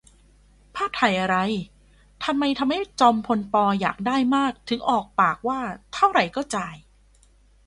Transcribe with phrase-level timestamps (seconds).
[0.75, 1.37] ภาพถ่ายอะไร?
[2.23, 3.55] ทำไมทำให้จอมพล ป.
[3.81, 5.59] อยากได้มากถึงออกปากว่า
[5.93, 6.75] เท่าไหร่ก็จ่าย